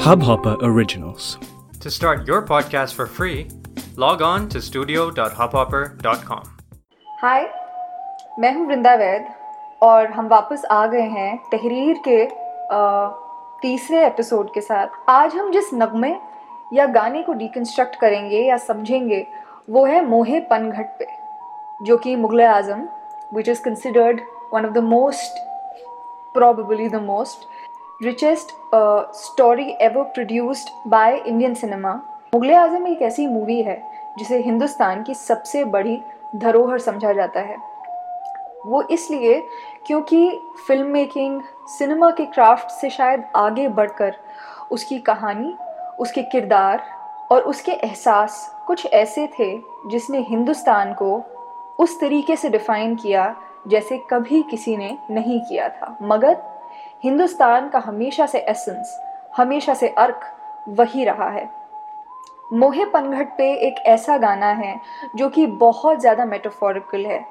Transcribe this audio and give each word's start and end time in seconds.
Hubhopper 0.00 0.56
Originals. 0.62 1.38
To 1.80 1.90
start 1.90 2.26
your 2.26 2.42
podcast 2.42 2.94
for 2.94 3.06
free, 3.06 3.48
log 3.96 4.22
on 4.22 4.48
to 4.48 4.60
studio.hubhopper.com. 4.60 6.42
हाय 7.22 7.42
मैं 8.38 8.52
हूँ 8.54 8.66
वृंदा 8.66 8.94
वैद 8.94 9.26
और 9.82 10.06
हम 10.12 10.28
वापस 10.28 10.64
आ 10.70 10.86
गए 10.86 11.08
हैं 11.08 11.36
तहरीर 11.52 12.00
के 12.08 12.18
तीसरे 13.62 14.04
एपिसोड 14.06 14.52
के 14.54 14.60
साथ 14.60 14.98
आज 15.08 15.34
हम 15.34 15.52
जिस 15.52 15.70
नगमे 15.74 16.14
या 16.74 16.86
गाने 16.86 17.22
को 17.22 17.32
डिकन्स्ट्रक्ट 17.32 17.96
करेंगे 18.00 18.40
या 18.40 18.56
समझेंगे 18.56 19.26
वो 19.70 19.84
है 19.86 20.04
मोहे 20.06 20.40
पनघट 20.50 20.98
पे 20.98 21.06
जो 21.86 21.96
कि 21.96 22.16
Mughal 22.16 22.42
Azam 22.42 22.88
which 23.34 23.48
is 23.48 23.62
considered 23.62 24.20
one 24.52 24.66
of 24.66 24.72
the 24.72 24.78
most 24.78 25.49
probably 26.34 26.88
the 26.88 27.00
most 27.00 27.46
richest 28.00 28.54
uh, 28.72 29.10
story 29.12 29.76
ever 29.80 30.04
produced 30.04 30.70
by 30.86 31.20
Indian 31.26 31.54
cinema. 31.54 32.00
Mughal 32.32 32.50
Azam 32.54 32.86
एक 32.86 33.00
ऐसी 33.02 33.26
मूवी 33.26 33.60
है 33.62 33.76
जिसे 34.18 34.38
हिंदुस्तान 34.42 35.02
की 35.02 35.14
सबसे 35.14 35.64
बड़ी 35.72 35.98
धरोहर 36.36 36.78
समझा 36.78 37.12
जाता 37.12 37.40
है 37.40 37.56
वो 38.66 38.82
इसलिए 38.90 39.40
क्योंकि 39.86 40.20
फ़िल्म 40.66 40.86
मेकिंग 40.86 41.40
सिनेमा 41.68 42.10
के 42.10 42.26
क्राफ्ट 42.26 42.70
से 42.70 42.90
शायद 42.90 43.24
आगे 43.36 43.66
बढ़कर 43.68 44.16
उसकी 44.70 44.98
कहानी 45.00 45.54
उसके 46.00 46.22
किरदार 46.22 46.82
और 47.32 47.42
उसके 47.42 47.72
एहसास 47.72 48.38
कुछ 48.66 48.86
ऐसे 48.86 49.26
थे 49.38 49.50
जिसने 49.86 50.20
हिंदुस्तान 50.28 50.92
को 50.94 51.12
उस 51.78 52.00
तरीके 52.00 52.36
से 52.36 52.48
डिफ़ाइन 52.48 52.94
किया 52.96 53.34
जैसे 53.64 53.98
कभी 54.10 54.42
किसी 54.50 54.76
ने 54.76 54.96
नहीं 55.10 55.40
किया 55.40 55.68
था। 55.68 55.96
मगर 56.02 56.36
हिंदुस्तान 57.04 57.68
का 57.68 57.78
हमेशा 57.78 58.26
से 58.26 58.38
एसेंस 58.40 58.98
हमेशा 59.36 59.74
से 59.74 59.88
अर्क 59.88 60.20
वही 60.70 61.04
रहा 61.04 61.28
है। 61.30 61.48
मोहे 62.52 62.84
पनघट 62.84 63.28
पे 63.38 63.52
एक 63.66 63.74
ऐसा 63.88 64.16
गाना 64.18 64.46
है 64.54 64.78
जो 65.16 65.28
कि 65.28 65.46
बहुत 65.46 66.00
ज़्यादा 66.00 66.24
मेटाफोरिकल 66.24 67.06
है। 67.06 67.24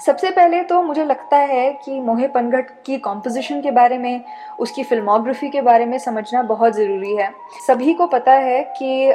सबसे 0.00 0.30
पहले 0.30 0.62
तो 0.64 0.80
मुझे 0.82 1.04
लगता 1.04 1.36
है 1.38 1.72
कि 1.74 1.98
मोहे 2.00 2.28
पनघट 2.28 2.70
की 2.86 2.96
कॉम्पोजिशन 2.98 3.60
के 3.60 3.70
बारे 3.70 3.98
में, 3.98 4.24
उसकी 4.58 4.82
फिल्मोग्राफी 4.84 5.48
के 5.50 5.60
बारे 5.62 5.86
में 5.86 5.98
समझना 5.98 6.42
बहुत 6.42 6.74
ज़रूरी 6.74 7.14
है। 7.16 7.30
सभी 7.66 7.94
को 7.94 8.06
पता 8.06 8.32
है 8.34 8.62
कि 8.78 9.12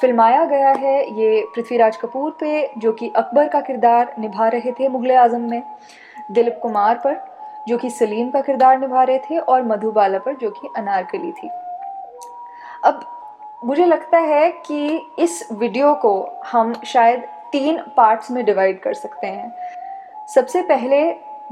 फिल्माया 0.00 0.44
गया 0.46 0.70
है 0.70 0.98
ये 1.20 1.44
पृथ्वीराज 1.54 1.96
कपूर 1.96 2.36
पे, 2.40 2.70
जो 2.78 2.92
कि 2.92 3.12
अकबर 3.16 3.48
का 3.48 3.60
किरदार 3.60 4.14
निभा 4.18 4.48
रहे 4.48 4.72
थे 4.72 4.88
मुग़ल 4.88 5.12
आज़म 5.12 5.50
में। 5.50 5.62
दिलीप 6.30 6.58
कुमार 6.62 6.94
पर, 6.94 7.16
जो 7.68 7.78
कि 7.78 7.90
सलीम 7.90 8.30
का 8.30 8.40
किरदार 8.40 8.78
निभा 8.80 9.02
रहे 9.02 9.18
थे, 9.18 9.38
और 9.38 9.62
मधुबाला 9.62 10.18
पर, 10.18 10.34
जो 10.34 10.50
कि 10.50 10.68
अनारकली 10.76 11.32
थी। 11.32 11.50
अब 12.84 13.00
मुझे 13.64 13.84
लगता 13.84 14.18
है 14.18 14.50
कि 14.66 15.00
इस 15.18 15.48
वीडियो 15.52 15.94
को 15.94 16.12
हम 16.46 16.72
शायद 16.84 17.20
तीन 17.52 17.78
पार्ट्स 17.96 18.30
में 18.30 18.44
डिवाइड 18.44 18.80
कर 18.80 18.94
सकते 18.94 19.26
हैं। 19.26 19.52
सबसे 20.28 20.62
पहले 20.62 21.00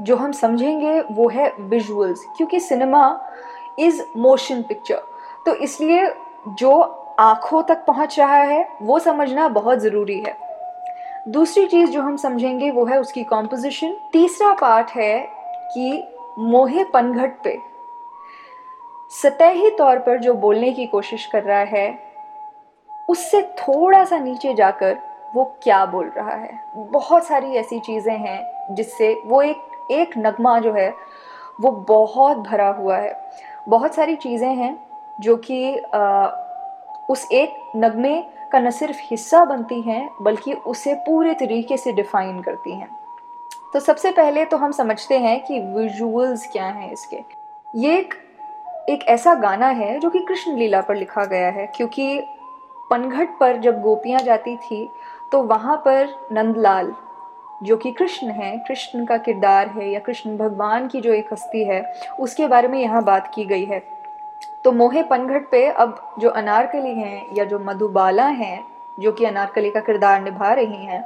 जो 0.01 0.15
हम 0.15 0.31
समझेंगे, 0.31 0.99
वो 1.01 1.27
है 1.29 1.51
विजुअल्स 1.59 2.25
क्योंकि 2.37 2.59
सिनेमा 2.59 3.19
इज़ 3.79 4.01
मोशन 4.17 4.61
पिक्चर 4.61 5.01
तो 5.45 5.55
इसलिए 5.55 6.11
जो 6.49 6.79
आँखों 7.19 7.61
तक 7.63 7.83
पहुँच 7.85 8.19
रहा 8.19 8.35
है, 8.35 8.67
वो 8.81 8.99
समझना 8.99 9.47
बहुत 9.49 9.79
ज़रूरी 9.79 10.19
है। 10.19 10.35
दूसरी 11.27 11.65
चीज़ 11.67 11.89
जो 11.91 12.01
हम 12.01 12.15
समझेंगे 12.17 12.69
वो 12.71 12.85
है 12.85 12.99
उसकी 12.99 13.23
कॉम्पोजिशन 13.23 13.95
तीसरा 14.13 14.53
पार्ट 14.53 14.89
है 14.89 15.17
कि 15.73 16.03
मोहे 16.39 16.83
पनघट 16.83 17.41
पे 17.43 17.57
सतही 19.11 19.69
तौर 19.69 19.99
पर 19.99 20.19
जो 20.19 20.33
बोलने 20.33 20.71
की 20.71 20.85
कोशिश 20.85 21.25
कर 21.25 21.43
रहा 21.43 21.59
है, 21.59 21.87
उससे 23.09 23.41
थोड़ा 23.59 24.03
सा 24.05 24.19
नीचे 24.19 24.53
जाकर 24.53 24.97
वो 25.35 25.43
क्या 25.63 25.85
बोल 25.85 26.11
रहा 26.17 26.35
है? 26.35 26.59
बहुत 26.75 27.25
सारी 27.25 27.55
ऐसी 27.55 27.79
चीज़ें 27.79 28.17
हैं 28.17 28.75
जिससे 28.75 29.13
वो 29.25 29.41
एक 29.41 29.91
एक 29.91 30.17
नगमा 30.17 30.57
जो 30.59 30.73
है 30.73 30.89
वो 31.61 31.71
बहुत 31.71 32.37
भरा 32.39 32.69
हुआ 32.69 32.97
है। 32.97 33.13
बहुत 33.69 33.95
सारी 33.95 34.15
चीज़ें 34.15 34.53
हैं 34.55 34.77
जो 35.21 35.35
कि 35.49 35.75
उस 37.09 37.27
एक 37.31 37.71
नगमे 37.75 38.15
का 38.51 38.59
न 38.59 38.69
सिर्फ़ 38.71 38.97
हिस्सा 39.01 39.43
बनती 39.45 39.81
हैं, 39.81 40.09
बल्कि 40.21 40.53
उसे 40.53 40.93
पूरे 41.05 41.33
तरीके 41.33 41.77
से 41.77 41.91
डिफ़ाइन 41.91 42.41
करती 42.41 42.71
हैं। 42.71 42.89
तो 43.73 43.79
सबसे 43.79 44.11
पहले 44.11 44.45
तो 44.45 44.57
हम 44.57 44.71
समझते 44.71 45.17
हैं 45.19 45.39
कि 45.45 45.59
विजुअल्स 45.59 46.47
क्या 46.51 46.65
हैं 46.65 46.91
इसके। 46.91 47.23
ये 47.73 47.97
एक 47.99 48.13
एक 48.89 49.03
ऐसा 49.09 49.33
गाना 49.35 49.67
है 49.67 49.97
जो 49.99 50.09
कि 50.09 50.19
कृष्ण 50.19 50.55
लीला 50.57 50.81
पर 50.81 50.95
लिखा 50.95 51.25
गया 51.25 51.49
है, 51.49 51.65
क्योंकि 51.67 52.21
पनघट 52.91 53.37
पर 53.39 53.57
जब 53.57 53.81
गोपियाँ 53.81 54.19
जाती 54.19 54.55
थी 54.57 54.87
तो 55.31 55.41
वहाँ 55.43 55.75
पर 55.77 56.07
नंदलाल, 56.31 56.93
जो 57.63 57.77
कि 57.77 57.91
कृष्ण 57.91 58.27
हैं, 58.27 58.59
कृष्ण 58.59 59.05
का 59.05 59.17
किरदार 59.17 59.69
है 59.69 59.89
या 59.91 59.99
कृष्ण 59.99 60.37
भगवान 60.37 60.87
की 60.87 61.01
जो 61.01 61.13
एक 61.13 61.33
हस्ती 61.33 61.63
है, 61.63 61.81
उसके 62.19 62.47
बारे 62.47 62.67
में 62.67 62.79
यहाँ 62.79 63.03
बात 63.03 63.31
की 63.35 63.45
गई 63.45 63.65
है। 63.65 63.79
तो 64.65 64.71
मोहे 64.71 65.03
पनघट 65.03 65.49
पे 65.51 65.65
अब 65.67 65.95
जो 66.19 66.29
अनारकली 66.31 66.93
हैं 66.93 67.35
या 67.35 67.43
जो 67.45 67.59
मधुबाला 67.59 68.25
हैं, 68.25 68.65
जो 68.99 69.11
कि 69.11 69.25
अनारकली 69.25 69.69
का 69.69 69.79
किरदार 69.79 70.21
निभा 70.21 70.51
रही 70.53 70.85
हैं, 70.85 71.03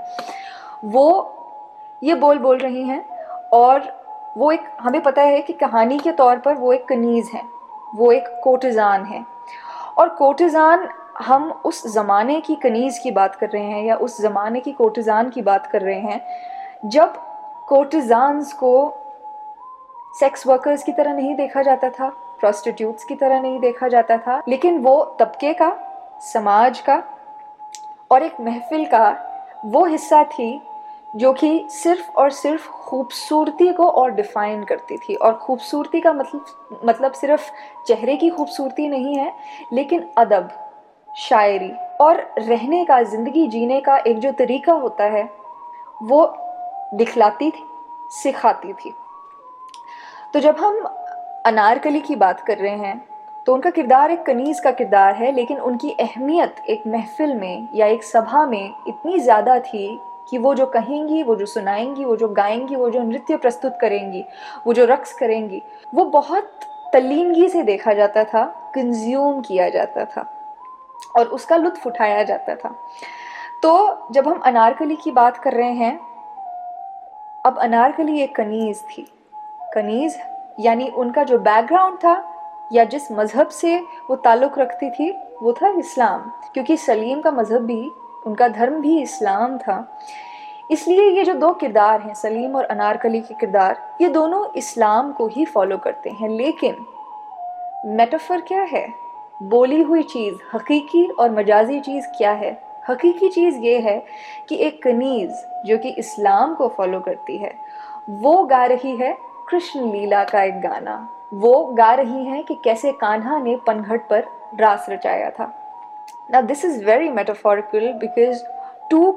वो 0.86 1.08
ये 2.02 2.16
बोल 2.16 2.38
बोल 2.40 2.58
रही 2.58 2.84
हैं 2.84 3.04
और 3.54 3.92
वो 4.38 4.52
एक, 4.52 4.62
हमें 4.80 5.02
पता 5.02 5.22
है 5.22 5.42
कि 5.42 5.54
कहानी 5.54 5.98
के 6.00 6.12
तौर 6.12 6.38
पर 6.38 6.54
वो 6.54 6.74
एक 6.74 6.88
कनीज़ 6.88 7.30
हैं, 7.34 7.48
वो 7.96 8.12
एक 8.12 8.28
कोर्टिज़ान 8.44 9.04
है 9.06 9.26
और 9.98 10.10
कोर्टिज़ान 10.10 10.88
हम 11.18 11.52
उस 11.66 11.86
ज़माने 11.88 12.40
की 12.42 12.56
कनीज़ 12.56 13.00
की 13.04 13.12
बात 13.12 13.36
कर 13.36 13.50
रहे 13.50 13.64
हैं 13.64 13.84
या 13.86 13.96
उस 13.98 14.22
ज़माने 14.22 14.60
की 14.60 14.72
कोर्टिज़ान 14.72 15.30
की 15.30 15.42
बात 15.42 15.68
कर 15.68 15.82
रहे 15.82 16.00
हैं, 16.00 16.22
जब 16.86 17.14
कोर्टिज़ान्स 17.68 18.54
को 18.54 18.74
सेक्स 20.16 20.48
वर्कर्स 20.48 20.84
की 20.84 20.92
तरह 20.92 21.14
नहीं 21.14 21.36
देखा 21.36 21.62
जाता 21.62 21.90
था। 21.90 22.12
प्रोस्टिट्यूट्स 22.42 23.04
की 23.04 23.16
तरह 23.16 23.42
नहीं 23.42 23.60
देखा 23.60 23.88
जाता 23.88 24.18
था, 24.18 24.42
लेकिन 24.48 24.78
वो 24.80 25.04
तबके 25.20 25.54
का, 25.54 25.72
समाज 26.24 26.80
का 26.80 27.04
और 28.12 28.24
एक 28.24 28.40
महफिल 28.42 28.86
का 28.86 29.10
वो 29.66 29.86
हिस्सा 29.86 30.24
थी, 30.24 30.62
जो 31.16 31.32
कि 31.34 31.68
सिर्फ़ 31.70 32.12
और 32.12 32.30
सिर्फ़ 32.32 32.68
खूबसूरती 32.68 33.72
को 33.74 33.88
और 33.90 34.12
डिफ़ाइन 34.12 34.64
करती 34.64 34.98
थी। 34.98 35.16
और 35.16 35.34
खूबसूरती 35.34 36.02
का 36.02 36.14
मतलब 36.14 36.80
मतलब 36.86 37.14
सिर्फ़ 37.14 37.50
चेहरे 37.88 38.16
की 38.16 38.30
खूबसूरती 38.30 38.88
नहीं 38.88 39.16
है, 39.16 39.34
लेकिन 39.74 40.08
अदब, 40.18 40.50
शायरी 41.10 41.72
और 42.02 42.22
रहने 42.38 42.84
का, 42.86 43.02
ज़िंदगी 43.04 43.48
जीने 43.48 43.80
का 43.82 43.98
एक 43.98 44.20
जो 44.20 44.32
तरीका 44.32 44.74
होता 44.74 45.04
है, 45.06 45.24
वो 46.04 46.26
दिखलाती 46.94 47.50
थी, 47.52 47.64
सिखाती 48.14 48.74
थी। 48.74 48.94
तो 50.34 50.40
जब 50.40 50.58
हम 50.58 50.84
अनारकली 51.46 52.00
की 52.00 52.16
बात 52.16 52.42
कर 52.42 52.58
रहे 52.58 52.76
हैं 52.78 53.02
तो 53.48 53.54
उनका 53.54 53.70
किरदार 53.70 54.12
एक 54.12 54.22
कनीज़ 54.24 54.62
का 54.62 54.72
किरदार 54.72 55.16
है, 55.16 55.32
लेकिन 55.32 55.58
उनकी 55.60 55.92
अहमियत 55.92 56.56
एक 56.70 56.84
महफिल 56.88 57.34
में 57.36 57.68
या 57.76 57.86
एक 57.88 58.04
सभा 58.04 58.46
में 58.46 58.74
इतनी 58.88 59.20
ज़्यादा 59.20 59.60
थी 59.60 60.00
कि 60.30 60.38
वो 60.38 60.54
जो 60.56 60.66
कहेंगी, 60.66 61.24
वो 61.24 61.36
जो 61.36 61.46
सुनाएँगी, 61.46 62.06
वो 62.06 62.16
जो 62.16 62.28
गाएँगी, 62.28 62.76
वो 62.76 62.90
जो 62.90 63.04
नृत्य 63.04 63.38
प्रस्तुत 63.38 63.78
करेंगी, 63.82 64.24
वो 64.68 64.74
जो 64.74 64.86
रक्स 64.86 65.14
करेंगी, 65.14 65.62
वो 65.94 66.06
बहुत 66.06 66.52
तल्लीनगी 66.94 67.48
से 67.50 67.64
देखा 67.64 67.94
जाता 67.94 68.24
था, 68.24 68.44
कंज्यूम 68.76 69.42
किया 69.42 69.70
जाता 69.70 70.06
था 70.06 70.30
और 71.16 71.28
उसका 71.28 71.56
लुत्फ 71.58 71.88
उठाया 71.88 72.24
जाता 72.24 72.56
था। 72.56 72.76
तो 73.64 74.08
जब 74.12 74.28
हम 74.28 74.40
अनारकली 74.40 74.96
की 74.96 75.12
बात 75.12 75.38
कर 75.38 75.54
रहे 75.54 75.74
हैं, 75.74 75.98
अब 77.46 77.58
अनारकली 77.58 78.22
एक 78.22 78.36
कनीज़ 78.36 78.84
थी। 78.88 79.08
कनीज़ 79.74 80.18
यानी 80.60 80.88
उनका 80.90 81.24
जो 81.24 81.38
बैकग्राउंड 81.40 81.98
था, 81.98 82.28
या 82.74 82.84
जिस 82.84 83.12
मज़हब 83.12 83.48
से 83.48 83.78
वो 83.80 84.16
ताल्लुक़ 84.16 84.60
रखती 84.60 84.90
थी, 84.90 85.12
वो 85.44 85.54
था 85.54 85.70
इस्लाम। 85.70 86.20
क्योंकि 86.54 86.78
सलीम 86.78 87.22
का 87.22 87.32
मज़हब 87.32 87.62
भी, 87.62 87.92
उनका 88.28 88.48
धर्म 88.48 88.82
भी 88.82 89.02
इस्लाम 89.02 89.58
था। 89.58 90.00
इसलिए 90.72 91.10
ये 91.10 91.24
जो 91.24 91.34
दो 91.34 91.54
किरदार 91.54 92.02
हैं, 92.02 92.14
सलीम 92.14 92.56
और 92.56 92.64
अनारकली 92.64 93.22
के 93.22 93.34
किरदार, 93.34 93.98
ये 94.02 94.10
दोनों 94.10 94.46
इस्लाम 94.56 95.12
को 95.12 95.28
ही 95.28 95.46
फॉलो 95.46 95.78
करते 95.78 96.10
हैं। 96.10 96.30
लेकिन 96.30 96.76
मेटाफर 97.86 98.42
क्या 98.42 98.62
है? 98.62 98.94
बोली 99.44 99.82
हुई 99.82 100.04
चीज़, 100.04 100.36
हकीकी 100.54 101.08
और 101.08 101.32
मजाजी 101.32 101.80
चीज़ 101.80 102.08
क्या 102.18 102.32
है? 102.32 102.64
हकीकी 102.90 103.30
चीज़ 103.30 103.60
ये 103.60 103.80
है 103.80 104.06
कि 104.50 104.56
एक 104.56 104.84
कनीज़ 104.84 105.32
जो 105.66 105.78
कि 105.78 105.90
इस्लाम 105.90 106.56
को 106.56 106.68
फॉलो 106.68 107.00
करती 107.00 107.38
है, 107.38 107.54
वो 108.10 108.44
गा 108.44 108.66
रही 108.66 108.96
है 108.96 109.31
कृष्ण 109.52 109.92
लीला 109.92 110.24
का 110.24 110.44
एक 110.44 110.60
गाना। 110.62 110.96
वो 111.34 111.64
गा 111.74 111.94
रही 111.94 112.26
हैं 112.26 112.44
कि 112.44 112.56
कैसे 112.64 112.92
कान्हा 112.92 113.38
ने 113.40 113.56
पनघट 113.68 114.08
पर 114.10 114.24
रास 114.60 114.86
रचाया 114.90 115.30
था। 115.30 115.52
ना 116.32 116.42
this 116.42 116.64
is 116.66 116.84
very 116.86 117.10
metaphorical 117.10 117.92
because 118.02 118.44
two 118.92 119.12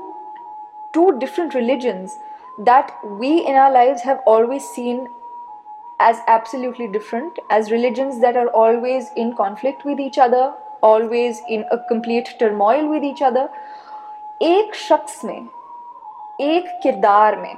two 0.95 1.11
different 1.11 1.55
religions 1.57 2.19
that 2.61 2.91
we 3.05 3.37
in 3.39 3.57
are 3.57 3.73
live 3.73 3.97
have 4.07 4.23
always 4.29 4.63
seen 4.63 5.07
as 6.01 6.23
absolutely 6.31 6.87
different 6.89 7.41
as 7.53 7.73
religions 7.73 8.15
that 8.21 8.37
are 8.37 8.47
always 8.63 9.13
in 9.19 9.31
conflict 9.33 9.87
with 9.87 10.01
each 10.01 10.19
other 10.21 10.53
always 10.85 11.43
in 11.49 11.63
a 11.63 11.77
complete 11.91 12.29
turmoil 12.41 12.89
with 12.89 13.05
each 13.05 13.23
other 13.23 13.49
एक 14.43 14.75
शख्स 14.75 15.25
में, 15.25 15.49
एक 16.41 16.69
किरदार 16.83 17.37
में, 17.37 17.55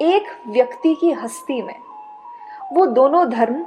एक 0.00 0.28
व्यक्ति 0.48 0.94
की 0.94 1.10
हस्ती 1.12 1.60
में 1.62 1.74
वो 2.72 2.86
दोनों 2.86 3.30
धर्म 3.30 3.62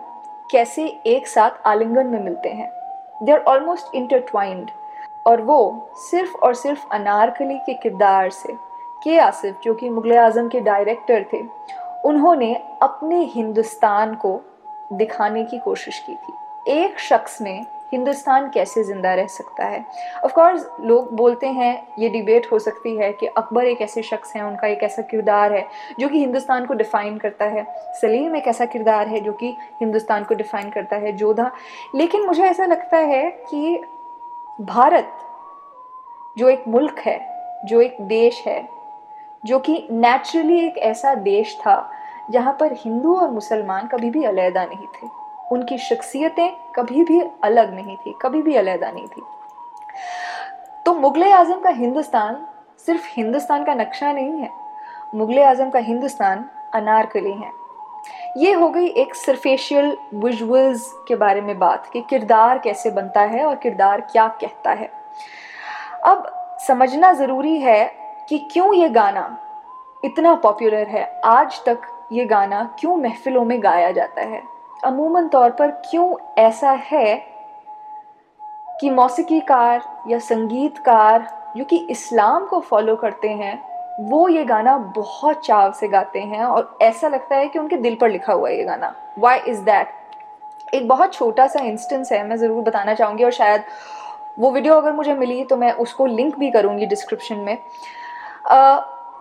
कैसे 0.51 0.85
एक 1.05 1.27
साथ 1.27 1.51
आलिंगन 1.65 2.07
में 2.07 2.19
मिलते 2.19 2.49
हैं। 2.49 2.69
दे 3.23 3.31
आर 3.31 3.39
ऑलमोस्ट 3.39 3.95
इंटरट्वाइंड 3.95 4.71
और 5.27 5.41
वो 5.41 5.89
सिर्फ़ 5.95 6.35
और 6.35 6.53
सिर्फ़ 6.53 6.87
अनारकली 6.91 7.57
के 7.57 7.73
किरदार 7.73 8.29
से, 8.29 8.53
के 9.03 9.17
आसिफ, 9.19 9.55
जो 9.63 9.73
कि 9.73 9.89
मुगल 9.89 10.17
आज़म 10.17 10.47
के 10.49 10.59
डायरेक्टर 10.59 11.25
थे, 11.33 11.41
उन्होंने 12.05 12.63
अपने 12.81 13.19
हिंदुस्तान 13.23 14.15
को 14.15 14.41
दिखाने 14.93 15.43
की 15.43 15.57
कोशिश 15.57 15.99
की 15.99 16.15
थी। 16.15 16.33
एक 16.71 16.99
शख्स 16.99 17.41
में 17.41 17.65
हिंदुस्तान 17.93 18.49
कैसे 18.49 18.83
ज़िंदा 18.83 19.13
रह 19.13 19.27
सकता 19.27 19.65
है? 19.65 19.85
ऑफ़ 20.25 20.33
कोर्स 20.33 20.69
लोग 20.81 21.15
बोलते 21.15 21.47
हैं, 21.47 21.87
ये 21.99 22.09
डिबेट 22.09 22.51
हो 22.51 22.59
सकती 22.59 22.95
है 22.97 23.13
कि 23.13 23.25
अकबर 23.25 23.65
एक 23.65 23.81
ऐसे 23.81 24.03
शख्स 24.03 24.35
हैं, 24.35 24.43
उनका 24.43 24.67
एक 24.67 24.83
ऐसा 24.83 25.01
किरदार 25.01 25.53
है, 25.53 25.67
जो 25.99 26.09
कि 26.09 26.19
हिंदुस्तान 26.19 26.65
को 26.65 26.73
डिफ़ाइन 26.73 27.17
करता 27.17 27.45
है। 27.45 27.65
सलीम 28.01 28.35
एक 28.35 28.47
ऐसा 28.47 28.65
किरदार 28.65 29.07
है, 29.07 29.19
जो 29.19 29.33
कि 29.33 29.57
हिंदुस्तान 29.81 30.23
को 30.23 30.35
डिफ़ाइन 30.35 30.69
करता 30.69 30.95
है, 30.95 31.11
जोधा। 31.11 31.51
लेकिन 31.95 32.25
मुझे 32.25 32.43
ऐसा 32.43 32.65
लगता 32.65 32.97
है 32.97 33.31
कि 33.31 33.83
भारत, 34.61 35.17
जो 36.37 36.49
एक 36.49 36.63
मुल्क 36.67 36.99
है, 36.99 37.19
जो 37.65 37.81
एक 37.81 37.97
देश 38.01 38.43
है, 38.47 38.69
जो 39.45 39.59
कि 39.59 39.87
नेचुरली 39.91 40.67
एक 40.67 40.77
ऐसा 40.77 41.15
देश 41.15 41.57
था, 41.59 41.91
जहाँ 42.31 42.57
पर 42.59 42.73
हिंदू 42.73 43.15
और 43.15 43.29
मुसलमान 43.29 43.87
कभी 43.87 44.09
भी 44.09 44.23
अलहदा 44.23 44.65
नहीं 44.65 44.87
थे। 44.87 45.22
उनकी 45.53 45.77
शख्सियतें 45.79 46.49
कभी 46.75 47.03
भी 47.03 47.21
अलग 47.43 47.73
नहीं 47.75 47.95
थी, 47.97 48.13
कभी 48.21 48.41
भी 48.41 48.55
अलहदा 48.55 48.91
नहीं 48.91 49.07
थी। 49.07 49.21
तो 50.85 50.93
मुगल 50.93 51.23
आज़म 51.23 51.59
का 51.59 51.69
हिंदुस्तान 51.71 52.45
सिर्फ़ 52.85 53.07
हिंदुस्तान 53.09 53.63
का 53.63 53.73
नक्शा 53.73 54.11
नहीं 54.11 54.41
है, 54.41 54.49
मुगल 55.15 55.39
आज़म 55.39 55.69
का 55.69 55.79
हिंदुस्तान 55.81 56.45
अनारकली 56.75 57.31
है। 57.33 57.51
ये 58.37 58.51
हो 58.53 58.69
गई 58.69 58.87
एक 58.87 59.15
सरफेशियल 59.15 59.97
विजुअल्स 60.15 60.91
के 61.07 61.15
बारे 61.15 61.41
में 61.41 61.57
बात 61.59 61.89
कि 61.93 62.01
किरदार 62.01 62.59
कैसे 62.59 62.91
बनता 62.91 63.21
है 63.23 63.43
और 63.45 63.55
किरदार 63.55 64.01
क्या 64.11 64.27
कहता 64.41 64.71
है। 64.71 64.89
अब 66.05 66.25
समझना 66.67 67.11
ज़रूरी 67.13 67.57
है 67.59 67.85
कि 68.29 68.37
क्यों 68.53 68.73
ये 68.73 68.89
गाना 68.89 69.25
इतना 70.03 70.33
पॉपुलर 70.35 70.87
है, 70.87 71.03
आज 71.25 71.61
तक 71.65 71.81
ये 72.11 72.25
गाना 72.25 72.63
क्यों 72.79 72.95
महफिलों 72.95 73.43
में 73.45 73.61
गाया 73.63 73.91
जाता 73.91 74.21
है। 74.21 74.41
अमूमन 74.85 75.27
तौर 75.27 75.51
पर 75.51 75.71
क्यों 75.85 76.13
ऐसा 76.37 76.71
है 76.83 77.15
कि 78.79 78.89
मौसीकीकार 78.89 79.81
या 80.09 80.19
संगीतकार, 80.19 81.27
जो 81.57 81.63
कि 81.65 81.77
इस्लाम 81.89 82.45
को 82.45 82.59
फॉलो 82.61 82.95
करते 82.95 83.29
हैं, 83.29 83.61
वो 84.01 84.27
ये 84.29 84.43
गाना 84.45 84.77
बहुत 84.95 85.45
चाव 85.45 85.71
से 85.71 85.87
गाते 85.87 86.19
हैं 86.21 86.43
और 86.43 86.77
ऐसा 86.81 87.07
लगता 87.07 87.35
है 87.35 87.47
कि 87.47 87.59
उनके 87.59 87.77
दिल 87.77 87.95
पर 87.95 88.09
लिखा 88.09 88.33
हुआ 88.33 88.49
है 88.49 88.57
ये 88.57 88.63
गाना। 88.63 88.93
वाई 89.19 89.39
इज़ 89.39 89.61
दैट 89.61 90.73
एक 90.73 90.87
बहुत 90.87 91.13
छोटा 91.13 91.47
सा 91.47 91.59
इंस्टेंस 91.61 92.11
है, 92.11 92.27
मैं 92.27 92.37
ज़रूर 92.37 92.63
बताना 92.63 92.93
चाहूँगी 92.93 93.23
और 93.23 93.31
शायद 93.31 93.63
वो 94.39 94.51
वीडियो 94.51 94.75
अगर 94.75 94.93
मुझे 94.93 95.13
मिली 95.13 95.43
तो 95.43 95.57
मैं 95.57 95.71
उसको 95.73 96.05
लिंक 96.05 96.37
भी 96.39 96.49
करूँगी 96.51 96.85
डिस्क्रिप्शन 96.85 97.37
में। 97.37 97.57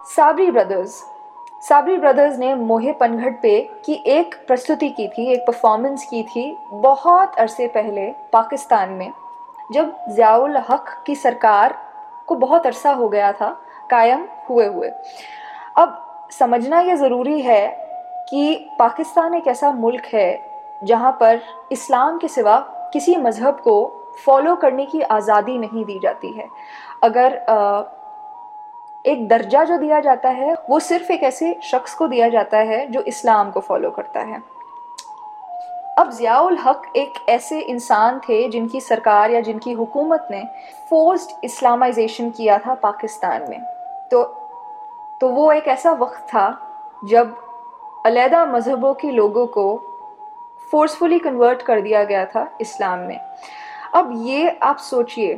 साबरी 0.07 0.51
ब्रदर्स 0.51 1.03
साबरी 1.63 1.97
ब्रदर्स 1.97 2.39
ने 2.39 2.55
मोहे 2.55 2.93
पनघट 2.93 3.41
पे 3.43 3.59
की 3.85 3.93
एक 4.09 4.35
प्रस्तुति 4.47 4.89
की 4.91 5.07
थी 5.09 5.27
एक 5.33 5.41
परफॉर्मेंस 5.47 6.05
की 6.05 6.23
थी 6.23 6.45
बहुत 6.73 7.37
अरसे 7.39 7.67
पहले 7.69 8.07
पाकिस्तान 8.33 8.91
में 8.91 9.13
जब 9.73 9.95
ज़ियाउल 10.09 10.57
हक 10.71 10.93
की 11.07 11.15
सरकार 11.17 11.77
को 12.29 12.35
बहुत 12.35 12.67
अरसा 12.67 12.93
हो 12.93 13.09
गया 13.09 13.33
था 13.33 13.51
कायम 13.91 14.27
हुए 14.49 14.67
हुए। 14.67 14.89
अब 15.77 16.29
समझना 16.33 16.81
ये 16.81 16.97
ज़रूरी 16.97 17.41
है 17.41 17.67
कि 18.31 18.55
पाकिस्तान 18.79 19.35
एक 19.35 19.47
ऐसा 19.49 19.73
मुल्क 19.73 20.07
है 20.15 20.31
जहाँ 20.85 21.13
पर 21.21 21.41
इस्लाम 21.73 22.19
के 22.19 22.29
सिवा 22.29 22.59
किसी 22.93 23.17
मज़हब 23.17 23.61
को 23.61 23.81
फॉलो 24.25 24.55
करने 24.57 24.87
की 24.87 25.01
आज़ादी 25.03 25.59
नहीं 25.59 25.85
दी 25.85 25.99
जाती 26.03 26.33
है। 26.33 26.49
अगर 27.03 27.39
आ, 27.39 27.83
एक 29.05 29.27
दर्जा 29.29 29.63
जो 29.65 29.77
दिया 29.79 30.01
जाता 30.01 30.29
है, 30.29 30.55
वो 30.71 30.79
सिर्फ़ 30.81 31.11
एक 31.13 31.23
ऐसे 31.23 31.55
शख्स 31.63 31.95
को 31.95 32.09
दिया 32.09 32.29
जाता 32.29 32.59
है 32.59 32.87
जो 32.87 33.01
इस्लाम 33.03 33.51
को 33.51 33.61
फॉलो 33.61 33.91
करता 33.91 34.21
है। 34.21 34.43
अब 35.99 36.11
ज़ियाउल 36.11 36.59
हक 36.59 36.83
एक 36.97 37.15
ऐसे 37.29 37.61
इंसान 37.61 38.19
थे 38.19 38.49
जिनकी 38.49 38.81
सरकार 38.81 39.31
या 39.31 39.41
जिनकी 39.41 39.73
हुकूमत 39.73 40.29
ने 40.31 40.43
फोर्स्ड 40.91 41.45
इस्लामाइजेशन 41.45 42.31
किया 42.31 42.59
था 42.59 42.75
पाकिस्तान 42.75 43.49
में। 43.51 43.61
तो 44.11 44.23
तो 45.21 45.29
वो 45.29 45.51
एक 45.53 45.69
ऐसा 45.69 45.93
वक्त 45.93 46.23
था 46.29 46.47
जब 47.05 47.37
अलहदा 48.07 48.45
मज़हबों 48.47 48.95
के 48.95 49.11
लोगों 49.11 49.47
को 49.47 49.65
फोर्सफुली 50.73 51.19
कन्वर्ट 51.19 51.63
कर 51.63 51.81
दिया 51.81 52.03
गया 52.05 52.25
था 52.27 52.49
इस्लाम 52.61 52.99
में। 52.99 53.19
अब 53.95 54.13
ये 54.25 54.49
आप 54.63 54.79
सोचिए 54.79 55.35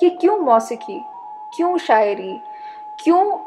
कि 0.00 0.10
क्यों 0.10 0.38
मौसीकी, 0.38 1.00
क्यों 1.56 1.76
शायरी 1.78 2.38
क्यों 2.98 3.38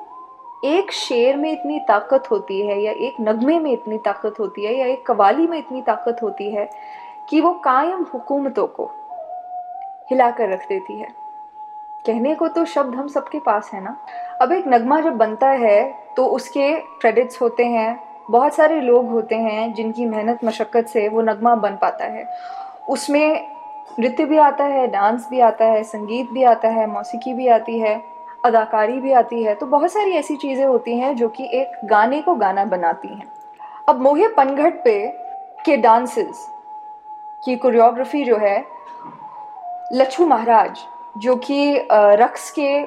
एक 0.65 0.91
शेर 0.91 1.37
में 1.37 1.51
इतनी 1.51 1.79
ताकत 1.79 2.29
होती 2.31 2.59
है 2.61 2.81
या 2.81 2.91
एक 2.91 3.15
नगमे 3.21 3.59
में 3.59 3.71
इतनी 3.71 3.97
ताकत 3.97 4.35
होती 4.39 4.65
है 4.65 4.73
या 4.75 4.85
एक 4.85 5.05
कवाली 5.05 5.47
में 5.47 5.57
इतनी 5.57 5.81
ताकत 5.81 6.17
होती 6.23 6.49
है 6.51 6.69
कि 7.29 7.41
वो 7.41 7.51
कायम 7.53 8.05
हुकूमतों 8.13 8.67
को 8.67 8.85
हिला 10.11 10.29
कर 10.31 10.49
रख 10.49 10.67
देती 10.69 10.99
है? 10.99 11.07
कहने 12.05 12.35
को 12.35 12.47
तो 12.47 12.65
शब्द 12.65 12.95
हम 12.95 13.07
सबके 13.07 13.39
पास 13.39 13.69
है 13.73 13.83
ना? 13.83 13.95
अब 14.41 14.51
एक 14.51 14.67
नगमा 14.67 14.99
जब 15.01 15.13
बनता 15.13 15.47
है 15.47 15.83
तो 16.15 16.25
उसके 16.25 16.73
क्रेडिट्स 17.01 17.41
होते 17.41 17.65
हैं, 17.65 17.99
बहुत 18.31 18.53
सारे 18.53 18.79
लोग 18.81 19.09
होते 19.09 19.35
हैं 19.35 19.73
जिनकी 19.73 20.05
मेहनत, 20.05 20.43
मशक्क़त 20.45 20.87
से 20.87 21.07
वो 21.07 21.21
नगमा 21.21 21.55
बन 21.55 21.75
पाता 21.75 22.05
है। 22.05 22.25
उसमें 22.89 23.47
नृत्य 23.99 24.25
भी 24.25 24.37
आता 24.37 24.63
है 24.63 24.87
डांस 24.87 25.27
भी 25.29 25.39
आता 25.39 25.65
है, 25.65 25.83
संगीत 25.83 26.31
भी 26.31 26.43
आता 26.43 26.67
है, 26.67 26.87
मौसीकी 26.87 27.33
भी 27.33 27.47
आती 27.47 27.79
है। 27.79 28.10
अदाकारी 28.43 28.99
भी 28.99 29.11
आती 29.13 29.43
है 29.43 29.55
तो 29.55 29.65
बहुत 29.65 29.91
सारी 29.91 30.11
ऐसी 30.11 30.35
चीज़ें 30.35 30.65
होती 30.65 30.97
हैं 30.97 31.15
जो 31.15 31.27
कि 31.29 31.49
एक 31.53 31.79
गाने 31.85 32.21
को 32.21 32.35
गाना 32.35 32.65
बनाती 32.65 33.07
हैं। 33.07 33.31
अब 33.89 34.01
मोहे 34.01 34.27
पनघट 34.27 34.83
पे 34.83 34.97
के 35.65 35.77
डांसेस 35.77 36.47
की 37.43 37.55
कोरियोग्राफी 37.55 38.23
जो 38.23 38.37
है 38.37 38.57
लच्छू 39.93 40.25
महाराज, 40.25 40.79
जो 41.17 41.35
कि 41.37 41.87
रक्स 41.91 42.51
के, 42.51 42.81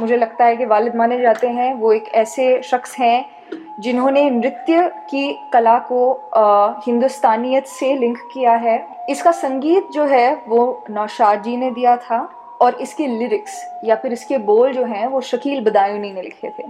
मुझे 0.00 0.16
लगता 0.16 0.44
है 0.44 0.56
कि 0.56 0.64
वालिद 0.64 0.94
माने 0.96 1.20
जाते 1.20 1.48
हैं, 1.48 1.74
वो 1.74 1.92
एक 1.92 2.08
ऐसे 2.14 2.62
शख्स 2.62 2.98
हैं 2.98 3.80
जिन्होंने 3.80 4.28
नृत्य 4.30 4.90
की 5.10 5.32
कला 5.52 5.78
को 5.90 6.80
हिंदुस्तानियत 6.86 7.66
से 7.66 7.94
लिंक 7.94 8.18
किया 8.32 8.54
है। 8.54 9.06
इसका 9.10 9.32
संगीत 9.32 9.88
जो 9.92 10.04
है, 10.04 10.34
वो 10.48 10.84
नौशाद 10.90 11.42
जी 11.42 11.56
ने 11.56 11.70
दिया 11.70 11.96
था। 11.96 12.18
और 12.60 12.74
इसके 12.80 13.06
लिरिक्स 13.08 13.64
या 13.84 13.96
फिर 13.96 14.12
इसके 14.12 14.38
बोल 14.40 14.72
जो 14.72 14.84
हैं, 14.84 15.06
वो 15.06 15.20
शकील 15.22 15.64
बदायूनी 15.64 16.12
ने 16.12 16.22
लिखे 16.22 16.48
थे। 16.48 16.62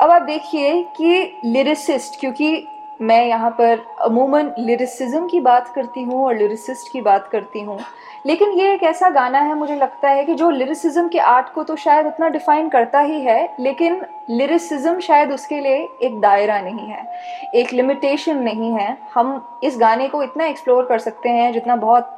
अब 0.00 0.10
आप 0.10 0.22
देखिए 0.22 0.82
कि 0.96 1.40
लिरिसिस्ट 1.44 2.20
क्योंकि 2.20 2.66
मैं 3.00 3.24
यहाँ 3.26 3.50
पर 3.50 3.80
अमूमन 4.02 4.50
लिरिसिज्म 4.58 5.26
की 5.28 5.40
बात 5.40 5.68
करती 5.74 6.02
हूँ 6.02 6.24
और 6.24 6.36
लिरिसिस्ट 6.36 6.90
की 6.92 7.00
बात 7.00 7.28
करती 7.28 7.60
हूँ, 7.60 7.78
लेकिन 8.26 8.52
ये 8.52 8.72
एक 8.74 8.82
ऐसा 8.82 9.08
गाना 9.10 9.40
है, 9.40 9.54
मुझे 9.54 9.76
लगता 9.76 10.08
है 10.08 10.24
कि 10.24 10.34
जो 10.34 10.50
लिरिसिज्म 10.50 11.08
के 11.08 11.18
आर्ट 11.18 11.52
को 11.54 11.62
तो 11.64 11.76
शायद 11.76 12.06
उतना 12.06 12.28
डिफाइन 12.28 12.68
करता 12.68 13.00
ही 13.00 13.20
है, 13.20 13.54
लेकिन 13.60 14.00
लिरिसिज्म 14.30 14.98
शायद 15.00 15.32
उसके 15.32 15.60
लिए 15.60 15.88
एक 16.02 16.20
दायरा 16.20 16.60
नहीं 16.60 16.88
है, 16.88 17.06
एक 17.54 17.72
लिमिटेशन 17.72 18.42
नहीं 18.42 18.72
है। 18.72 18.96
हम 19.14 19.60
इस 19.64 19.78
गाने 19.80 20.08
को 20.08 20.22
इतना 20.22 20.46
एक्सप्लोर 20.46 20.84
कर 20.84 20.98
सकते 20.98 21.28
हैं 21.28 21.52
जितना 21.52 21.76
बहुत 21.76 22.16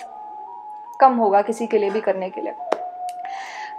कम 1.01 1.15
होगा 1.15 1.43
किसी 1.43 1.67
के 1.67 1.79
लिए 1.79 1.91
भी 1.91 2.01
करने 2.01 2.31
के 2.31 2.41
लिए। 2.41 2.53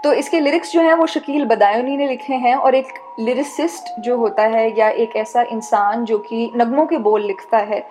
तो 0.04 0.14
इसके 0.14 0.40
लिरिक्स 0.40 0.72
जो 0.74 0.82
हैं 0.82 0.94
वो 0.94 1.06
शकील 1.08 1.46
बदायूनी 1.46 1.98
ने 1.98 2.08
लिखे 2.08 2.34
हैं 2.34 2.56
और 2.56 2.76
एक 2.76 2.88
लिरिसिस्ट 3.20 4.00
जो 4.00 4.18
होता 4.18 4.44
है 4.44 4.80
या 4.80 4.90
एक 4.90 5.16
ऐसा 5.16 5.42
इंसान 5.42 6.06
जो 6.06 6.18
कि 6.20 6.52
नगमों 6.56 6.86
के 6.86 6.98
बोल 6.98 7.22
लिखता 7.22 7.58
है, 7.58 7.84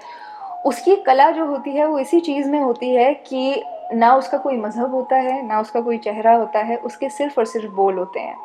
उसकी 0.67 0.97
कला 0.97 1.31
जो 1.31 1.45
होती 1.47 1.71
है 1.71 1.87
वो 1.87 1.99
इसी 1.99 2.21
चीज़ 2.21 2.49
में 2.49 2.61
होती 2.61 2.95
है 2.95 3.13
कि 3.15 3.63
ना 3.95 4.15
उसका 4.17 4.39
कोई 4.39 4.57
मज़हब 4.57 4.95
होता 4.95 5.17
है, 5.17 5.47
ना 5.47 5.61
उसका 5.61 5.81
कोई 5.81 5.99
चेहरा 5.99 6.33
होता 6.33 6.59
है, 6.59 6.77
उसके 6.77 7.09
सिर्फ़ 7.09 7.39
और 7.41 7.47
सिर्फ़ 7.47 7.73
बोल 7.75 7.99
होते 7.99 8.21
हैं। 8.21 8.37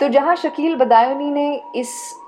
तो 0.00 0.08
जहाँ 0.08 0.36
शकील 0.36 0.76
बदायूनी 0.76 1.30
ने 1.30 1.62
इस 1.76 2.18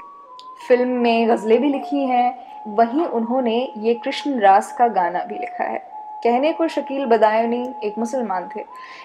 फ़िल्म 0.68 0.88
में 0.88 1.28
गज़लें 1.28 1.60
भी 1.60 1.68
लिखी 1.68 2.04
हैं, 2.04 2.46
वहीं 2.68 3.06
उन्होंने 3.06 3.72
ये 3.76 3.94
कृष्ण 3.94 4.38
रास 4.40 4.72
का 4.72 4.88
गाना 4.88 5.24
भी 5.24 5.38
लिखा 5.38 5.64
है। 5.64 5.95
कहने 6.26 6.52
को 6.52 6.66
शकील 6.68 7.04
बदायूनी 7.06 7.64
एक 7.84 7.98
मुसलमान 7.98 8.48
थे, 8.56 8.60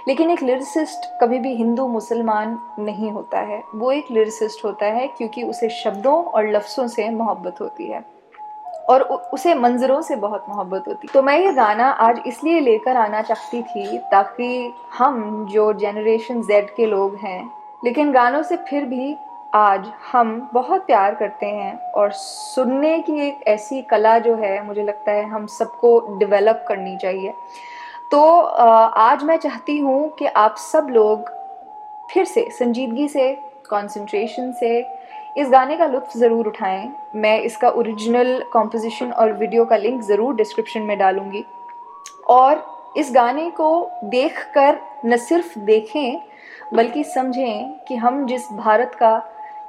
लेकिन 0.08 0.30
एक 0.32 0.42
लिरिसिस्ट 0.44 1.06
कभी 1.22 1.40
भी 1.40 1.54
हिंदू 1.56 1.88
मुसलमान 1.88 2.58
नहीं 2.80 3.12
होता 3.12 3.40
है। 3.42 3.62
वो 3.76 3.92
एक 3.92 4.06
लिरिसिस्ट 4.12 4.66
होता 4.66 4.86
है 4.88 5.08
क्योंकि 5.08 5.44
उसे 5.44 5.70
शब्दों 5.72 6.24
और 6.24 6.48
लफ्ज़ों 6.50 6.88
से 6.88 7.10
मोहब्बत 7.12 7.62
होती 7.62 7.88
है 7.88 8.04
और 8.90 9.02
उसे 9.34 9.54
मंजरों 9.56 10.02
से 10.02 10.16
बहुत 10.18 10.46
मोहब्बत 10.50 10.88
होती। 10.88 11.08
तो 11.08 11.22
मैं 11.22 11.38
ये 11.40 11.52
गाना 11.54 11.90
आज 12.02 12.22
इसलिए 12.28 12.60
लेकर 12.60 12.98
आना 12.98 13.22
चाहती 13.22 13.62
थी 13.64 13.98
ताकि 14.12 14.74
हम 14.98 15.46
जो 15.52 15.72
जनरेशन 15.76 16.42
जेड 16.42 16.76
के 16.76 16.86
लोग 16.86 17.16
हैं, 17.18 17.50
लेकिन 17.84 18.12
गानों 18.12 18.42
से 18.44 18.58
फिर 18.70 18.86
भी 18.86 19.16
आज 19.54 19.88
हम 20.12 20.30
बहुत 20.54 20.86
प्यार 20.86 21.16
करते 21.16 21.46
हैं 21.46 21.92
और 21.92 22.12
सुनने 22.12 23.00
की 23.00 23.20
एक 23.20 23.42
ऐसी 23.48 23.82
कला 23.82 24.18
जो 24.20 24.36
है, 24.36 24.66
मुझे 24.66 24.84
लगता 24.84 25.12
है 25.12 25.26
हम 25.30 25.46
सबको 25.48 26.18
डेवलप 26.20 26.64
करनी 26.68 26.96
चाहिए। 26.98 27.34
तो 28.12 28.22
आज 28.22 29.24
मैं 29.24 29.38
चाहती 29.38 29.78
हूँ 29.78 30.10
कि 30.20 30.26
आप 30.26 30.56
सब 30.58 30.88
लोग 30.92 31.30
फिर 32.10 32.26
से 32.26 32.48
संजीदगी 32.52 33.08
से 33.08 33.32
कंसंट्रेशन 33.70 34.52
से 34.52 34.80
इस 35.38 35.50
गाने 35.50 35.78
का 35.78 35.86
लुत्फ 35.88 36.18
ज़रूर 36.18 36.48
उठाएँ। 36.48 36.92
मैं 37.16 37.40
इसका 37.42 37.70
ओरिजिनल 37.70 38.42
कॉम्पोजिशन 38.54 39.12
और 39.12 39.34
वीडियो 39.34 39.66
का 39.66 39.78
लिंक 39.78 40.02
ज़रूर 40.04 40.36
डिस्क्रिप्शन 40.36 40.82
में 40.82 40.98
डालूँगी। 41.00 41.44
और 42.30 42.94
इस 42.98 43.12
गाने 43.14 43.50
को 43.52 43.90
देखकर 44.06 44.80
न 45.06 45.18
सिर्फ़ 45.18 45.60
देखें, 45.60 46.22
बल्कि 46.74 47.04
समझें 47.04 47.80
कि 47.88 47.96
हम 47.96 48.26
जिस 48.28 48.52
भारत 48.54 48.96
का 48.96 49.16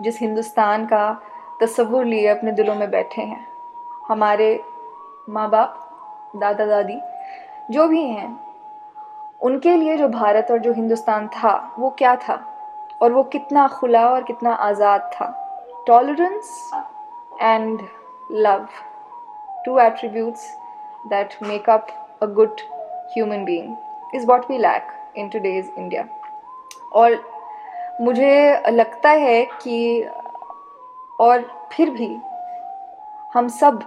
जिस 0.03 0.21
हिंदुस्तान 0.21 0.87
का 0.87 1.23
तस्वुर 1.61 2.05
लिए 2.05 2.27
अपने 2.29 2.53
दिलों 2.53 2.75
में 2.75 2.91
बैठे 2.91 3.23
हैं, 3.23 3.47
हमारे 4.09 4.49
माँ 5.29 5.49
बाप 5.51 5.79
दादा 6.37 6.67
दादी 6.67 6.99
जो 7.71 7.87
भी 7.89 8.03
हैं, 8.05 8.39
उनके 9.43 9.77
लिए 9.77 9.97
जो 9.97 10.09
भारत 10.09 10.51
और 10.51 10.59
जो 10.59 10.73
हिंदुस्तान 10.73 11.29
था, 11.29 11.75
वो 11.79 11.91
क्या 11.91 12.15
था? 12.17 12.41
और 13.03 13.13
वो 13.13 13.23
कितना 13.23 13.67
खुला 13.69 14.07
और 14.09 14.23
कितना 14.23 14.53
आज़ाद 14.53 15.11
था? 15.15 15.27
Tolerance 15.87 16.71
and 17.43 17.81
love 18.33 18.67
two 19.65 19.79
attributes 19.79 20.47
that 21.07 21.37
make 21.43 21.71
up 21.71 21.87
a 22.23 22.27
good 22.27 22.61
human 23.15 23.45
being 23.45 24.15
is 24.15 24.27
what 24.27 24.51
we 24.51 24.59
lack 24.59 24.93
in 25.17 25.29
today's 25.29 25.73
India 25.79 26.05
और 26.93 27.32
मुझे 28.01 28.63
लगता 28.71 29.11
है 29.11 29.45
कि, 29.45 30.03
और 31.21 31.69
फिर 31.73 31.91
भी 31.91 32.17
हम 33.35 33.49
सब 33.49 33.83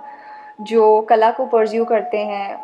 जो 0.61 1.01
कला 1.01 1.31
को 1.31 1.45
परज्यू 1.45 1.85
करते 1.85 2.17
हैं, 2.17 2.59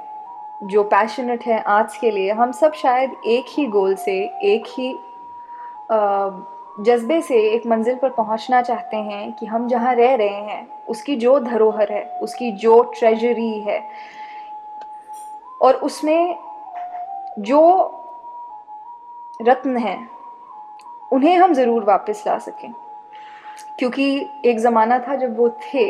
जो 0.63 0.83
पैशनेट 0.83 1.43
हैं 1.43 1.63
आर्ट्स 1.63 1.98
के 1.98 2.12
लिए, 2.12 2.31
हम 2.31 2.51
सब 2.51 2.74
शायद 2.74 3.12
एक 3.25 3.45
ही 3.50 3.65
गोल 3.67 3.95
से, 3.95 4.13
एक 4.43 4.63
ही 4.67 5.00
जज्बे 6.79 7.21
से 7.21 7.36
एक 7.50 7.67
मंजिल 7.67 7.95
पर 7.95 8.10
पहुँचना 8.10 8.62
चाहते 8.62 8.98
हैं 8.98 9.33
कि 9.33 9.45
हम 9.45 9.67
जहाँ 9.67 9.95
रह 9.95 10.15
रहे 10.15 10.27
हैं, 10.27 10.67
उसकी 10.89 11.15
जो 11.15 11.39
धरोहर 11.39 11.91
है, 11.91 12.19
उसकी 12.21 12.51
जो 12.51 12.81
ट्रेजरी 12.83 13.60
है, 13.60 13.89
और 15.62 15.75
उसमें 15.75 16.38
जो 17.39 17.62
रत्न 19.41 19.77
हैं 19.77 20.10
उन्हें 21.12 21.36
हम 21.38 21.53
ज़रूर 21.53 21.84
वापस 21.84 22.24
ला 22.27 22.38
सकें। 22.39 22.72
क्योंकि 23.80 24.06
एक 24.46 24.60
ज़माना 24.60 25.00
था 25.00 25.15
जब 25.15 25.38
वो 25.38 25.50
थे, 25.65 25.89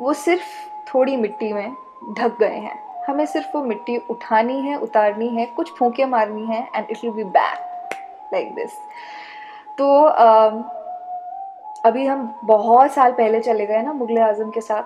वो 0.00 0.12
सिर्फ़ 0.14 0.46
थोड़ी 0.86 1.16
मिट्टी 1.16 1.52
में 1.52 1.74
ढक 2.18 2.36
गए 2.40 2.56
हैं। 2.56 2.78
हमें 3.06 3.24
सिर्फ़ 3.26 3.56
वो 3.56 3.62
मिट्टी 3.64 3.96
उठानी 4.10 4.60
है, 4.60 4.78
उतारनी 4.78 5.28
है, 5.28 5.46
कुछ 5.46 5.72
फूके 5.78 6.04
मारनी 6.06 6.46
है 6.46 6.68
and 6.76 6.86
it 6.90 7.04
will 7.04 7.12
be 7.12 7.24
back 7.24 7.94
like 8.32 8.54
this 8.54 8.70
तो 9.78 9.88
अभी 11.84 12.04
हम 12.06 12.34
बहुत 12.44 12.92
साल 12.92 13.12
पहले 13.12 13.40
चले 13.40 13.66
गए 13.66 13.82
ना 13.82 13.92
मुगल 13.92 14.18
आज़म 14.18 14.50
के 14.50 14.60
साथ। 14.60 14.82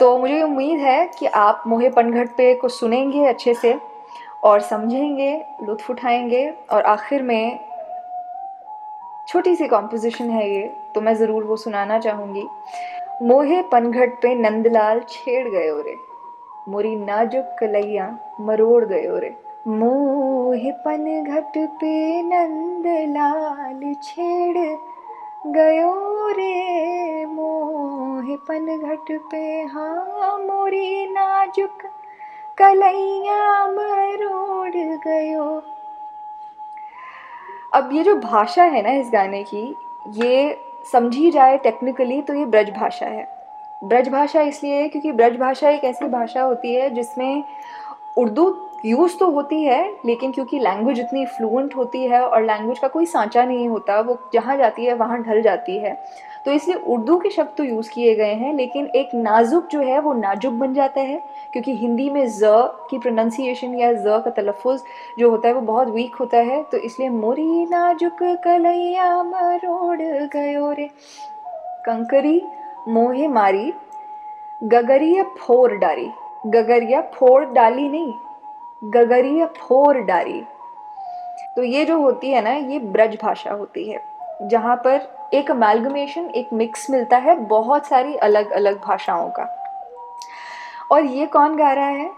तो 0.00 0.16
मुझे 0.18 0.42
उम्मीद 0.42 0.80
है 0.80 1.06
कि 1.18 1.26
आप 1.26 1.62
मोहे 1.66 1.88
पनघट 1.90 2.28
पे 2.36 2.54
को 2.54 2.68
सुनेंगे 2.68 3.24
अच्छे 3.26 3.54
से, 3.54 3.74
और 4.44 4.60
समझेंगे, 4.60 5.44
लुत्फ 5.62 5.90
उठाएँगे, 5.90 6.48
और 6.72 6.82
आखिर 6.82 7.22
में 7.22 7.58
छोटी 9.28 9.54
सी 9.56 9.66
कॉम्पोजिशन 9.68 10.30
है 10.30 10.48
ये 10.50 10.62
तो 10.94 11.00
मैं 11.00 11.14
ज़रूर 11.16 11.44
वो 11.44 11.56
सुनाना 11.56 11.98
चाहूँगी। 11.98 12.46
मोहे 13.22 13.62
पनघट 13.72 14.20
पे 14.22 14.34
नंदलाल 14.34 15.00
छेड़ 15.08 15.48
गए 15.48 15.70
रे 15.82 15.96
मोरी 16.68 16.94
नाजुक 16.96 17.56
कलैया 17.60 18.06
मरोड़ 18.40 18.84
गए 18.84 19.18
रे 19.20 19.34
मोहे 19.68 20.70
पनघट 20.84 21.58
पे 21.80 22.22
नंदलाल 22.22 23.94
छेड़ 24.02 24.58
गयो 25.56 26.28
रे 26.36 27.24
मोहे 27.26 28.36
पनघट 28.48 29.12
पे 29.30 29.44
हाँ 29.72 30.38
मोरी 30.38 31.06
नाजुक 31.12 31.82
कलैया 32.58 33.66
मरोड़ 33.68 34.76
गयो 35.06 35.48
अब 37.72 37.90
ये 37.92 38.02
जो 38.04 38.14
भाषा 38.14 38.64
है 38.64 38.82
ना 38.82 38.90
इस 38.92 39.10
गाने 39.12 39.42
की, 39.44 39.74
ये 40.08 40.58
समझी 40.92 41.30
जाए 41.30 41.56
टेक्निकली 41.58 42.20
तो 42.22 42.34
ये 42.34 42.44
ब्रज 42.46 42.70
भाषा 42.70 43.06
है। 43.06 43.26
ब्रज 43.82 44.08
भाषा 44.08 44.40
इसलिए 44.42 44.86
क्योंकि 44.88 45.12
ब्रज 45.12 45.36
भाषा 45.36 45.70
एक 45.70 45.84
ऐसी 45.84 46.08
भाषा 46.08 46.42
होती 46.42 46.74
है 46.74 46.88
जिसमें 46.90 47.44
उर्दू 48.18 48.54
यूज़ 48.84 49.16
तो 49.18 49.30
होती 49.30 49.62
है, 49.64 49.96
लेकिन 50.06 50.32
क्योंकि 50.32 50.58
लैंग्वेज 50.58 50.98
इतनी 51.00 51.24
फ्लुएंट 51.26 51.74
होती 51.76 52.04
है 52.04 52.20
और 52.20 52.44
लैंग्वेज 52.44 52.78
का 52.78 52.88
कोई 52.88 53.06
सांचा 53.06 53.44
नहीं 53.44 53.68
होता, 53.68 54.00
वो 54.00 54.18
जहाँ 54.34 54.56
जाती 54.56 54.84
है 54.84 54.94
वहाँ 54.94 55.22
ढल 55.22 55.42
जाती 55.42 55.78
है। 55.78 55.92
तो 56.46 56.52
इसलिए 56.52 56.76
उर्दू 56.86 57.16
के 57.18 57.30
शब्द 57.30 57.50
तो 57.56 57.64
यूज़ 57.64 57.90
किए 57.90 58.14
गए 58.14 58.34
हैं, 58.34 58.52
लेकिन 58.54 58.86
एक 58.96 59.14
नाजुक 59.14 59.66
जो 59.68 59.80
है 59.80 59.98
वो 60.00 60.12
नाजुक 60.14 60.52
बन 60.54 60.74
जाता 60.74 61.00
है, 61.00 61.16
क्योंकि 61.52 61.74
हिंदी 61.76 62.08
में 62.10 62.26
ज 62.28 62.40
की 62.90 62.98
प्रोनाउंसिएशन 62.98 63.74
या 63.74 63.92
ज 63.92 64.20
का 64.24 64.30
तलफ़ 64.32 64.68
जो 65.18 65.30
होता 65.30 65.48
है 65.48 65.54
वो 65.54 65.60
बहुत 65.62 65.88
वीक 65.88 66.14
होता 66.14 66.38
है 66.40 66.62
तो 66.62 66.78
इसलिए 66.78 67.08
मोरी 67.10 67.64
नाजुक 67.66 68.22
कलैया 68.44 69.22
मरोड़ 69.22 69.98
गयो 70.28 70.70
रे। 70.72 70.88
कंकरी, 71.86 72.40
मोहे 72.88 73.28
मारी, 73.28 73.72
गगरिया 74.62 75.22
फोर 75.38 75.76
डारी। 75.76 76.08
गगरिया 76.46 77.00
फोड़ 77.14 77.44
डाली 77.44 77.88
नहीं, 77.88 78.12
गगरिया 78.82 79.46
फोर 79.58 79.98
डारी। 80.00 80.42
तो 81.56 81.62
ये 81.62 81.84
जो 81.84 82.00
होती 82.00 82.30
है 82.30 82.42
ना, 82.42 82.52
ये 82.52 82.78
ब्रज 82.78 83.16
भाषा 83.22 83.52
होती 83.52 83.90
है। 83.90 84.04
जहाँ 84.42 84.76
पर 84.76 85.30
एक 85.34 85.50
अमेलगमेशन 85.50 86.28
एक 86.30 86.52
मिक्स 86.52 86.88
मिलता 86.90 87.16
है 87.16 87.34
बहुत 87.46 87.86
सारी 87.86 88.14
अलग 88.16 88.50
अलग 88.50 88.80
भाषाओं 88.80 89.28
का। 89.30 89.48
और 90.92 91.04
ये 91.04 91.26
कौन 91.26 91.56
गा 91.56 91.72
रहा 91.72 91.86
है? 91.86 92.10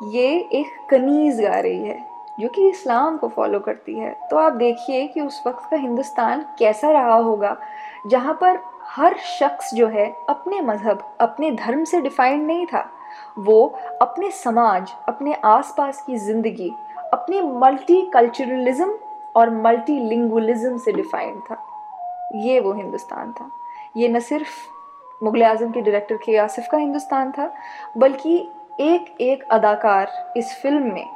ये 0.00 0.28
एक 0.52 0.66
कनीज़ 0.90 1.42
गा 1.42 1.58
रही 1.58 1.88
है, 1.88 1.98
जो 2.40 2.48
कि 2.48 2.68
इस्लाम 2.68 3.16
को 3.16 3.28
फॉलो 3.28 3.58
करती 3.60 3.98
है। 3.98 4.10
तो 4.30 4.36
आप 4.36 4.52
देखिए 4.52 5.06
कि 5.06 5.20
उस 5.20 5.42
वक्त 5.46 5.68
का 5.70 5.76
हिंदुस्तान 5.76 6.44
कैसा 6.58 6.90
रहा 6.90 7.14
होगा, 7.14 7.56
जहाँ 8.06 8.34
पर 8.34 8.58
हर 8.86 9.16
शख्स 9.28 9.74
जो 9.74 9.88
है 9.88 10.06
अपने 10.28 10.60
मज़हब, 10.60 11.02
अपने 11.20 11.50
धर्म 11.52 11.84
से 11.84 12.00
डिफाइंड 12.00 12.46
नहीं 12.46 12.66
था। 12.66 12.84
वो 13.38 13.66
अपने 14.02 14.30
समाज, 14.30 14.92
अपने 15.08 15.34
आसपास 15.34 16.02
की 16.02 16.16
ज़िंदगी, 16.16 16.72
अपने 17.12 17.40
मल्टी 17.42 18.00
कल्चरलिज्म 18.14 18.98
और 19.34 19.50
मल्टी 19.56 19.98
लिंगुलिज्म 20.00 20.76
से 20.78 20.92
डिफाइंड 20.92 21.40
था। 21.40 21.62
ये 22.36 22.60
वो 22.60 22.72
हिंदुस्तान 22.72 23.32
था। 23.32 23.50
ये 23.96 24.08
न 24.08 24.20
सिर्फ़ 24.20 24.60
मुग़ल 25.20 25.42
आज़म 25.44 25.70
के 25.72 25.80
डायरेक्टर 25.80 26.16
के 26.16 26.36
आसिफ 26.36 26.66
का 26.72 26.78
हिंदुस्तान 26.78 27.30
था, 27.32 27.52
बल्कि 27.96 28.36
एक 28.80 29.14
एक 29.20 29.42
अदाकार 29.52 30.32
इस 30.36 30.54
फ़िल्म 30.62 30.92
में 30.92 31.06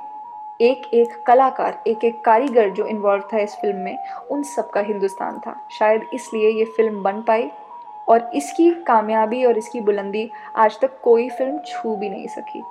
एक 0.60 0.82
एक 0.94 1.16
कलाकार 1.26 1.82
एक 1.86 2.04
एक 2.04 2.20
कारीगर 2.24 2.70
जो 2.70 2.86
इन्वॉल्व 2.86 3.22
था 3.32 3.38
इस 3.38 3.54
फ़िल्म 3.54 3.76
में, 3.76 3.98
उन 4.30 4.42
सब 4.44 4.70
का 4.70 4.80
हिंदुस्तान 4.80 5.38
था। 5.38 5.56
शायद 5.70 6.06
इसलिए 6.14 6.50
ये 6.50 6.64
फ़िल्म 6.76 7.02
बन 7.02 7.20
पाई 7.22 7.50
और 8.08 8.30
इसकी 8.34 8.70
कामयाबी 8.84 9.44
और 9.44 9.58
इसकी 9.58 9.80
बुलंदी 9.80 10.28
आज 10.56 10.78
तक 10.80 11.00
कोई 11.04 11.28
फ़िल्म 11.30 11.58
छू 11.66 11.96
भी 11.96 12.08
नहीं 12.08 12.26
सकी। 12.28 12.62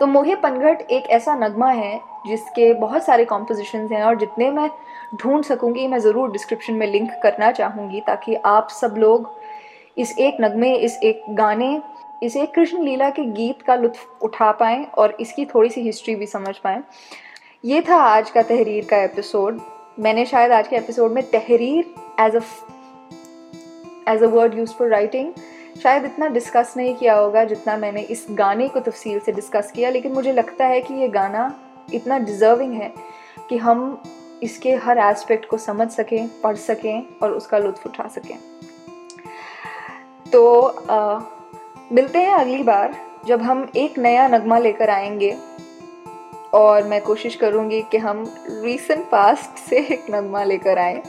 तो 0.00 0.06
मोहे 0.06 0.34
पनघट 0.34 0.80
एक 0.90 1.06
ऐसा 1.10 1.34
नगमा 1.34 1.70
है 1.70 2.00
जिसके 2.26 2.72
बहुत 2.74 3.04
सारे 3.04 3.24
कॉम्पोजिशन 3.24 3.88
हैं 3.92 4.02
और 4.02 4.16
जितने 4.18 4.50
मैं 4.50 4.68
ढूंढ 5.14 5.44
सकूँगी, 5.44 5.86
मैं 5.88 5.98
ज़रूर 5.98 6.30
डिस्क्रिप्शन 6.32 6.74
में 6.74 6.86
लिंक 6.86 7.10
करना 7.22 7.50
चाहूँगी 7.52 8.00
ताकि 8.00 8.34
आप 8.34 8.68
सब 8.70 8.94
लोग 8.98 9.34
इस 9.96 10.18
एक 10.18 10.36
नगमे, 10.40 10.74
इस 10.74 10.98
एक 11.02 11.22
गाने, 11.30 11.80
इस 12.22 12.36
एक 12.36 12.54
कृष्ण 12.54 12.82
लीला 12.82 13.10
के 13.10 13.24
गीत 13.24 13.62
का 13.62 13.74
लुत्फ 13.74 14.22
उठा 14.22 14.50
पाएँ 14.52 14.84
और 14.98 15.16
इसकी 15.20 15.44
थोड़ी 15.44 15.68
सी 15.68 15.80
हिस्ट्री 15.80 16.14
भी 16.14 16.26
समझ 16.26 16.56
पाएँ। 16.56 16.82
ये 17.64 17.80
था 17.80 17.96
आज 17.96 18.30
का 18.30 18.42
तहरीर 18.42 18.86
का 18.90 19.02
एपिसोड 19.04 19.60
मैंने 19.98 20.24
शायद 20.26 20.52
आज 20.52 20.68
के 20.68 20.76
एपिसोड 20.76 21.12
में 21.12 21.22
तहरीर 21.30 21.94
as 22.20 22.36
a 22.36 22.40
as 24.08 24.22
a 24.22 24.26
word 24.26 24.58
use 24.58 24.72
for 24.72 24.88
writing 24.88 25.32
शायद 25.82 26.04
इतना 26.04 26.26
डिस्कस 26.26 26.74
नहीं 26.76 26.94
किया 26.94 27.14
होगा 27.14 27.44
जितना 27.44 27.76
मैंने 27.76 28.00
इस 28.00 28.26
गाने 28.30 28.68
को 28.68 28.80
तफसील 28.80 29.20
से 29.20 29.32
डिस्कस 29.32 29.72
किया 29.74 29.90
लेकिन 29.90 30.12
मुझे 30.12 30.32
लगता 30.32 30.66
है 30.66 30.80
कि 30.80 30.94
ये 30.94 31.08
गाना 31.08 31.60
इतना 31.94 32.18
डिज़र्विंग 32.18 32.72
है 32.72 32.94
कि 33.48 33.56
हम 33.56 34.02
इसके 34.42 34.74
हर 34.74 34.98
एस्पेक्ट 34.98 35.46
को 35.46 35.58
समझ 35.58 35.90
सकें 35.90 36.40
पढ़ 36.40 36.56
सकें 36.56 37.06
और 37.22 37.32
उसका 37.32 37.58
लुत्फ 37.58 37.86
उठा 37.86 38.08
सकें। 38.08 38.38
तो 40.32 40.60
आ, 40.90 41.20
मिलते 41.92 42.18
हैं 42.18 42.34
अगली 42.34 42.62
बार 42.62 42.96
जब 43.26 43.42
हम 43.42 43.70
एक 43.76 43.98
नया 43.98 44.28
नगमा 44.28 44.58
लेकर 44.58 44.90
आएँगे 44.90 45.36
और 46.54 46.82
मैं 46.82 47.00
कोशिश 47.00 47.34
करूँगी 47.34 47.82
कि 47.82 47.98
हम 47.98 48.34
रीसेंट 48.48 49.10
पास्ट 49.10 49.58
से 49.68 49.76
एक 49.76 50.06
नगमा 50.10 50.44
लेकर 50.44 50.78
आए 50.78 51.02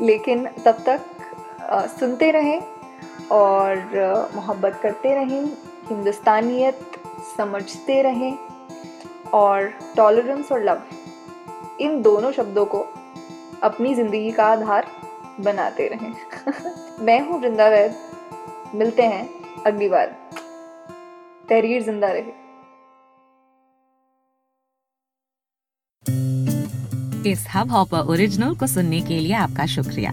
लेकिन 0.00 0.46
तब 0.46 0.78
तक 0.86 1.00
आ, 1.62 1.86
सुनते 1.86 2.30
रहें 2.30 2.71
और 3.32 4.30
मोहब्बत 4.34 4.78
करते 4.82 5.14
रहें, 5.14 5.44
हिंदुस्तानियत 5.88 6.80
समझते 7.36 8.00
रहें 8.02 8.38
और 9.34 9.72
टॉलरेंस 9.96 10.52
और 10.52 10.62
लव 10.64 10.82
इन 11.80 12.02
दोनों 12.02 12.32
शब्दों 12.32 12.64
को 12.66 12.80
अपनी 13.62 13.94
ज़िंदगी 13.94 14.30
का 14.32 14.46
आधार 14.46 14.86
बनाते 15.40 15.88
रहें। 15.88 16.14
मैं 17.04 17.20
हूँ 17.20 17.40
वृंदा 17.40 17.68
वैद 17.68 17.94
मिलते 18.74 19.02
हैं 19.02 19.28
अगली 19.66 19.88
बार। 19.88 20.16
तहरीर 21.48 21.82
ज़िंदा 21.82 22.08
रहे। 22.08 22.40
इस 27.30 27.46
हब 27.54 27.70
हॉपर 27.70 28.10
ओरिजिनल 28.10 28.54
को 28.54 28.66
सुनने 28.66 29.00
के 29.00 29.18
लिए 29.20 29.34
आपका 29.36 29.66
शुक्रिया। 29.66 30.12